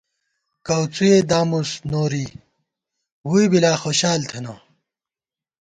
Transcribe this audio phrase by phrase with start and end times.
[0.65, 2.25] کؤڅُوئے دامِتُس نوری،
[3.27, 4.53] ووئی بی لا خوشال تھنہ